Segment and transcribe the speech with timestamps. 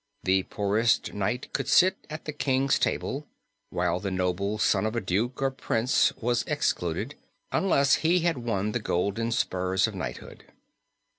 [0.23, 3.27] The poorest knight could sit at the king's table
[3.69, 7.13] while the noble son of a duke or prince was excluded,
[7.51, 10.45] unless he had won the golden spurs of knighthood.